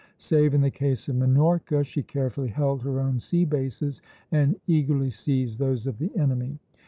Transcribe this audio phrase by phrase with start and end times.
[0.17, 5.11] Save in the case of Minorca, she carefully held her own sea bases and eagerly
[5.11, 6.57] seized those of the enemy.